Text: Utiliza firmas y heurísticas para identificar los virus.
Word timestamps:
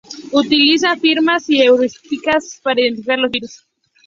Utiliza 0.31 0.97
firmas 0.97 1.47
y 1.47 1.61
heurísticas 1.61 2.59
para 2.63 2.81
identificar 2.81 3.19
los 3.19 3.29
virus. 3.31 3.67